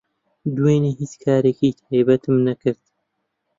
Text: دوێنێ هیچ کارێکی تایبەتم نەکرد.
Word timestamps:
دوێنێ 0.55 0.91
هیچ 0.99 1.13
کارێکی 1.23 1.77
تایبەتم 1.85 2.35
نەکرد. 2.47 2.83